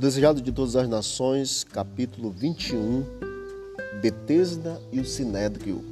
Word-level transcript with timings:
O 0.00 0.08
Desejado 0.10 0.40
de 0.40 0.50
Todas 0.50 0.76
as 0.76 0.88
Nações, 0.88 1.62
capítulo 1.62 2.30
21, 2.30 3.04
Betesda 4.00 4.80
e 4.90 4.98
o 4.98 5.04
Sinédrio. 5.04 5.84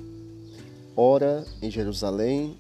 Ora, 0.97 1.45
em 1.61 1.71
Jerusalém, 1.71 2.57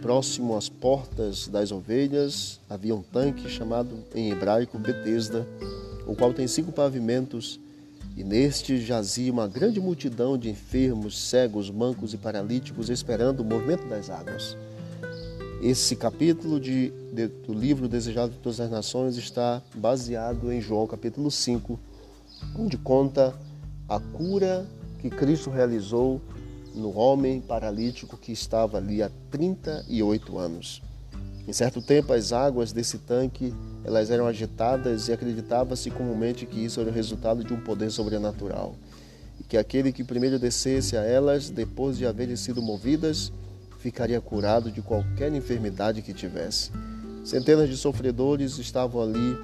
próximo 0.00 0.56
às 0.56 0.68
portas 0.68 1.48
das 1.48 1.72
ovelhas, 1.72 2.60
havia 2.70 2.94
um 2.94 3.02
tanque 3.02 3.50
chamado 3.50 3.98
em 4.14 4.30
hebraico 4.30 4.78
Betesda, 4.78 5.44
o 6.06 6.14
qual 6.14 6.32
tem 6.32 6.46
cinco 6.46 6.70
pavimentos, 6.70 7.58
e 8.16 8.22
neste 8.22 8.80
jazia 8.80 9.32
uma 9.32 9.48
grande 9.48 9.80
multidão 9.80 10.38
de 10.38 10.50
enfermos, 10.50 11.18
cegos, 11.18 11.68
mancos 11.68 12.14
e 12.14 12.16
paralíticos 12.16 12.88
esperando 12.88 13.40
o 13.40 13.44
movimento 13.44 13.88
das 13.88 14.08
águas. 14.08 14.56
Esse 15.62 15.94
capítulo 15.94 16.58
de, 16.58 16.92
de, 17.12 17.28
do 17.28 17.54
livro 17.54 17.86
Desejado 17.86 18.32
de 18.32 18.38
Todas 18.38 18.58
as 18.58 18.68
Nações 18.68 19.16
está 19.16 19.62
baseado 19.76 20.50
em 20.50 20.60
João 20.60 20.88
capítulo 20.88 21.30
5, 21.30 21.78
onde 22.58 22.76
conta 22.76 23.32
a 23.88 24.00
cura 24.00 24.66
que 24.98 25.08
Cristo 25.08 25.50
realizou 25.50 26.20
no 26.74 26.98
homem 26.98 27.40
paralítico 27.40 28.16
que 28.16 28.32
estava 28.32 28.78
ali 28.78 29.04
há 29.04 29.10
38 29.30 30.36
anos. 30.36 30.82
Em 31.46 31.52
certo 31.52 31.80
tempo, 31.80 32.12
as 32.12 32.32
águas 32.32 32.72
desse 32.72 32.98
tanque 32.98 33.54
elas 33.84 34.10
eram 34.10 34.26
agitadas 34.26 35.06
e 35.06 35.12
acreditava-se 35.12 35.92
comumente 35.92 36.44
que 36.44 36.64
isso 36.64 36.80
era 36.80 36.90
o 36.90 36.92
resultado 36.92 37.44
de 37.44 37.54
um 37.54 37.60
poder 37.60 37.92
sobrenatural 37.92 38.74
e 39.38 39.44
que 39.44 39.56
aquele 39.56 39.92
que 39.92 40.02
primeiro 40.02 40.40
descesse 40.40 40.96
a 40.96 41.04
elas, 41.04 41.50
depois 41.50 41.96
de 41.96 42.04
haverem 42.04 42.34
sido 42.34 42.60
movidas, 42.60 43.32
ficaria 43.82 44.20
curado 44.20 44.70
de 44.70 44.80
qualquer 44.80 45.34
enfermidade 45.34 46.02
que 46.02 46.14
tivesse. 46.14 46.70
Centenas 47.24 47.68
de 47.68 47.76
sofredores 47.76 48.56
estavam 48.58 49.02
ali, 49.02 49.36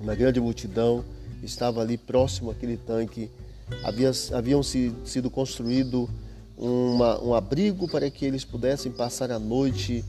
uma 0.00 0.14
grande 0.14 0.40
multidão 0.40 1.04
estava 1.42 1.80
ali 1.80 1.98
próximo 1.98 2.52
àquele 2.52 2.76
tanque. 2.76 3.28
Havia, 3.82 4.12
haviam 4.32 4.62
se, 4.62 4.94
sido 5.04 5.28
construído 5.28 6.08
uma, 6.56 7.20
um 7.20 7.34
abrigo 7.34 7.88
para 7.88 8.08
que 8.08 8.24
eles 8.24 8.44
pudessem 8.44 8.92
passar 8.92 9.30
a 9.32 9.38
noite, 9.40 10.04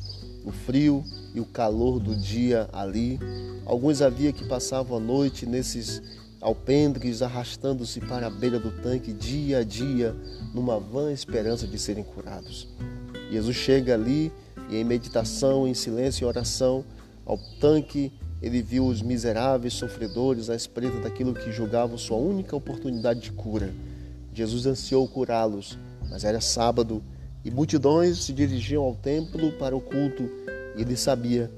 o 0.46 0.52
frio 0.52 1.04
e 1.34 1.40
o 1.40 1.46
calor 1.46 2.00
do 2.00 2.16
dia 2.16 2.70
ali. 2.72 3.20
Alguns 3.66 4.02
havia 4.02 4.32
que 4.32 4.48
passavam 4.48 4.98
a 4.98 5.00
noite 5.00 5.48
nesses 5.48 6.02
alpendres, 6.40 7.24
arrastando-se 7.24 8.00
para 8.00 8.28
a 8.28 8.30
beira 8.30 8.60
do 8.60 8.72
tanque 8.82 9.12
dia 9.12 9.60
a 9.60 9.64
dia, 9.64 10.16
numa 10.54 10.80
vã 10.80 11.12
esperança 11.12 11.68
de 11.68 11.78
serem 11.80 12.04
curados. 12.04 12.68
Jesus 13.30 13.56
chega 13.56 13.94
ali 13.94 14.32
e 14.70 14.78
em 14.78 14.84
meditação, 14.84 15.68
em 15.68 15.74
silêncio 15.74 16.24
e 16.24 16.28
oração, 16.28 16.84
ao 17.26 17.38
tanque, 17.60 18.12
ele 18.42 18.62
viu 18.62 18.86
os 18.88 19.02
miseráveis 19.02 19.74
sofredores 19.74 20.50
à 20.50 20.56
espreita 20.56 21.00
daquilo 21.00 21.34
que 21.34 21.52
julgavam 21.52 21.98
sua 21.98 22.18
única 22.18 22.56
oportunidade 22.56 23.20
de 23.20 23.32
cura. 23.32 23.74
Jesus 24.34 24.66
ansiou 24.66 25.08
curá-los, 25.08 25.78
mas 26.10 26.24
era 26.24 26.40
sábado 26.40 27.04
e 27.44 27.52
multidões 27.52 28.18
se 28.24 28.34
dirigiam 28.34 28.84
ao 28.84 28.96
templo 28.96 29.52
para 29.54 29.76
o 29.76 29.82
culto, 29.82 30.24
e 30.76 30.82
ele 30.82 30.96
sabia 30.96 31.52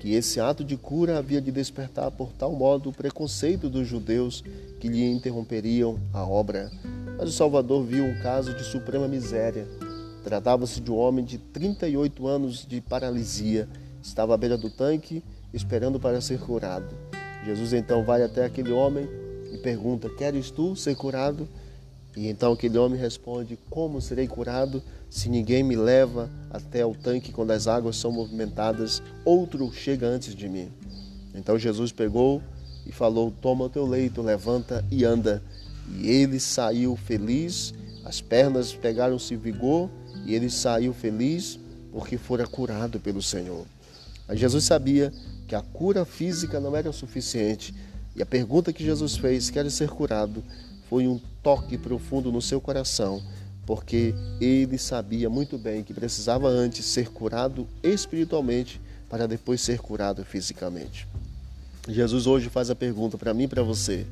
que 0.00 0.12
esse 0.12 0.38
ato 0.38 0.62
de 0.62 0.76
cura 0.76 1.18
havia 1.18 1.40
de 1.40 1.50
despertar 1.50 2.10
por 2.10 2.30
tal 2.32 2.52
modo 2.52 2.90
o 2.90 2.92
preconceito 2.92 3.70
dos 3.70 3.88
judeus 3.88 4.44
que 4.78 4.88
lhe 4.88 5.02
interromperiam 5.10 5.98
a 6.12 6.22
obra. 6.22 6.70
Mas 7.16 7.30
o 7.30 7.32
Salvador 7.32 7.84
viu 7.84 8.04
um 8.04 8.20
caso 8.20 8.52
de 8.52 8.64
suprema 8.64 9.08
miséria 9.08 9.66
Tratava-se 10.24 10.80
de 10.80 10.90
um 10.90 10.96
homem 10.96 11.22
de 11.22 11.36
38 11.36 12.26
anos 12.26 12.66
de 12.66 12.80
paralisia. 12.80 13.68
Estava 14.02 14.32
à 14.32 14.36
beira 14.38 14.56
do 14.56 14.70
tanque, 14.70 15.22
esperando 15.52 16.00
para 16.00 16.18
ser 16.22 16.40
curado. 16.40 16.96
Jesus 17.44 17.74
então 17.74 18.02
vai 18.02 18.22
até 18.22 18.42
aquele 18.42 18.72
homem 18.72 19.06
e 19.52 19.58
pergunta: 19.58 20.08
Queres 20.08 20.50
tu 20.50 20.74
ser 20.74 20.96
curado? 20.96 21.46
E 22.16 22.26
então 22.26 22.54
aquele 22.54 22.78
homem 22.78 22.98
responde: 22.98 23.58
Como 23.68 24.00
serei 24.00 24.26
curado 24.26 24.82
se 25.10 25.28
ninguém 25.28 25.62
me 25.62 25.76
leva 25.76 26.30
até 26.50 26.86
o 26.86 26.94
tanque 26.94 27.30
quando 27.30 27.50
as 27.50 27.68
águas 27.68 27.96
são 27.96 28.10
movimentadas? 28.10 29.02
Outro 29.26 29.70
chega 29.74 30.06
antes 30.06 30.34
de 30.34 30.48
mim. 30.48 30.72
Então 31.34 31.58
Jesus 31.58 31.92
pegou 31.92 32.40
e 32.86 32.92
falou: 32.92 33.30
Toma 33.30 33.66
o 33.66 33.68
teu 33.68 33.86
leito, 33.86 34.22
levanta 34.22 34.82
e 34.90 35.04
anda. 35.04 35.42
E 35.98 36.08
ele 36.08 36.40
saiu 36.40 36.96
feliz, 36.96 37.74
as 38.06 38.22
pernas 38.22 38.72
pegaram-se 38.72 39.36
vigor 39.36 39.90
e 40.24 40.34
ele 40.34 40.50
saiu 40.50 40.92
feliz 40.92 41.58
porque 41.92 42.18
fora 42.18 42.46
curado 42.46 42.98
pelo 42.98 43.22
Senhor. 43.22 43.66
Mas 44.26 44.38
Jesus 44.38 44.64
sabia 44.64 45.12
que 45.46 45.54
a 45.54 45.62
cura 45.62 46.04
física 46.04 46.58
não 46.58 46.74
era 46.74 46.88
o 46.88 46.92
suficiente 46.92 47.74
e 48.16 48.22
a 48.22 48.26
pergunta 48.26 48.72
que 48.72 48.84
Jesus 48.84 49.16
fez, 49.16 49.50
quer 49.50 49.68
ser 49.70 49.88
curado, 49.88 50.42
foi 50.88 51.06
um 51.06 51.20
toque 51.42 51.76
profundo 51.76 52.30
no 52.30 52.40
seu 52.40 52.60
coração, 52.60 53.22
porque 53.66 54.14
ele 54.40 54.78
sabia 54.78 55.28
muito 55.28 55.58
bem 55.58 55.82
que 55.82 55.92
precisava 55.92 56.48
antes 56.48 56.84
ser 56.84 57.08
curado 57.10 57.66
espiritualmente 57.82 58.80
para 59.08 59.26
depois 59.26 59.60
ser 59.60 59.78
curado 59.78 60.24
fisicamente. 60.24 61.06
Jesus 61.88 62.26
hoje 62.26 62.48
faz 62.48 62.70
a 62.70 62.74
pergunta 62.74 63.18
para 63.18 63.34
mim 63.34 63.44
e 63.44 63.48
para 63.48 63.62
você: 63.62 64.06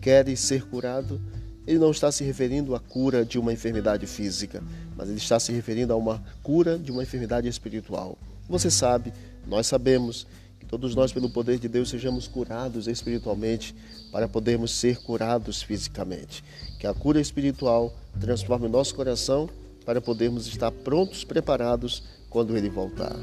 queres 0.00 0.40
ser 0.40 0.64
curado? 0.64 1.20
Ele 1.66 1.78
não 1.78 1.90
está 1.90 2.10
se 2.10 2.24
referindo 2.24 2.74
à 2.74 2.80
cura 2.80 3.24
de 3.24 3.38
uma 3.38 3.52
enfermidade 3.52 4.06
física, 4.06 4.62
mas 4.96 5.08
ele 5.08 5.18
está 5.18 5.38
se 5.38 5.52
referindo 5.52 5.92
a 5.92 5.96
uma 5.96 6.22
cura 6.42 6.78
de 6.78 6.90
uma 6.90 7.02
enfermidade 7.02 7.48
espiritual. 7.48 8.18
Você 8.48 8.70
sabe, 8.70 9.12
nós 9.46 9.66
sabemos 9.66 10.26
que 10.58 10.66
todos 10.66 10.94
nós, 10.94 11.12
pelo 11.12 11.30
poder 11.30 11.58
de 11.58 11.68
Deus, 11.68 11.88
sejamos 11.88 12.26
curados 12.26 12.88
espiritualmente 12.88 13.74
para 14.10 14.28
podermos 14.28 14.72
ser 14.72 14.98
curados 14.98 15.62
fisicamente. 15.62 16.42
Que 16.78 16.86
a 16.86 16.94
cura 16.94 17.20
espiritual 17.20 17.94
transforme 18.20 18.68
nosso 18.68 18.94
coração 18.94 19.48
para 19.84 20.00
podermos 20.00 20.46
estar 20.46 20.70
prontos, 20.70 21.24
preparados 21.24 22.02
quando 22.28 22.56
ele 22.56 22.68
voltar. 22.68 23.16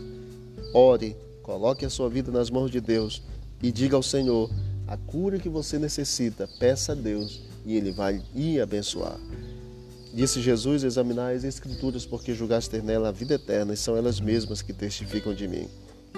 Ore, 0.74 1.16
coloque 1.44 1.86
a 1.86 1.90
sua 1.90 2.10
vida 2.10 2.32
nas 2.32 2.50
mãos 2.50 2.72
de 2.72 2.80
Deus 2.80 3.22
e 3.62 3.72
diga 3.72 3.96
ao 3.96 4.04
Senhor 4.04 4.50
a 4.88 4.96
cura 4.96 5.38
que 5.38 5.50
você 5.50 5.78
necessita. 5.78 6.48
Peça 6.60 6.94
a 6.94 6.96
Deus 6.96 7.49
e 7.66 7.76
Ele 7.76 7.92
vai 7.92 8.22
lhe 8.34 8.60
abençoar. 8.60 9.20
Disse 10.14 10.42
Jesus: 10.42 10.84
Examinai 10.84 11.36
as 11.36 11.44
Escrituras, 11.44 12.06
porque 12.06 12.34
julgaste 12.34 12.70
ter 12.70 12.84
nela 12.84 13.10
a 13.10 13.12
vida 13.12 13.36
eterna, 13.36 13.74
e 13.74 13.78
são 13.78 13.96
elas 13.96 14.20
mesmas 14.20 14.62
que 14.62 14.74
testificam 14.74 15.34
de 15.34 15.48
mim. 15.48 15.68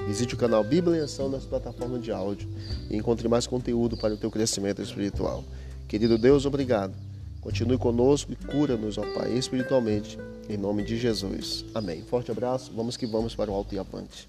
Visite 0.07 0.33
o 0.33 0.37
canal 0.37 0.63
Bíblia 0.63 0.97
em 0.97 1.03
Ação 1.03 1.29
nas 1.29 1.45
plataformas 1.45 2.01
de 2.01 2.11
áudio 2.11 2.49
e 2.89 2.95
encontre 2.95 3.27
mais 3.27 3.45
conteúdo 3.45 3.97
para 3.97 4.13
o 4.13 4.17
teu 4.17 4.31
crescimento 4.31 4.81
espiritual. 4.81 5.43
Querido 5.87 6.17
Deus, 6.17 6.45
obrigado. 6.45 6.93
Continue 7.41 7.77
conosco 7.77 8.31
e 8.31 8.35
cura-nos, 8.35 8.97
ó 8.97 9.03
Pai, 9.13 9.33
espiritualmente, 9.33 10.17
em 10.47 10.57
nome 10.57 10.83
de 10.83 10.97
Jesus. 10.97 11.65
Amém. 11.73 12.01
Forte 12.03 12.31
abraço, 12.31 12.71
vamos 12.73 12.95
que 12.95 13.05
vamos 13.05 13.35
para 13.35 13.51
o 13.51 13.53
alto 13.53 13.75
e 13.75 13.79
avante. 13.79 14.27